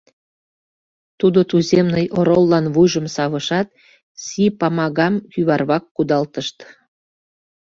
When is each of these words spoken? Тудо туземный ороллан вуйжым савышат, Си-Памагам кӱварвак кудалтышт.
Тудо 1.19 1.39
туземный 1.49 2.07
ороллан 2.19 2.65
вуйжым 2.73 3.05
савышат, 3.15 3.67
Си-Памагам 4.23 5.15
кӱварвак 5.31 5.83
кудалтышт. 5.95 6.57